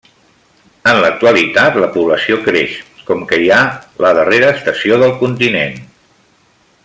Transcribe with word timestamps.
En 0.91 1.01
l'actualitat, 1.03 1.75
la 1.83 1.89
població 1.97 2.39
creix, 2.47 2.73
com 3.09 3.23
que 3.33 3.41
hi 3.43 3.53
ha 3.55 3.61
la 4.05 4.15
darrera 4.21 4.53
estació 4.57 4.99
del 5.03 5.15
continent. 5.23 5.79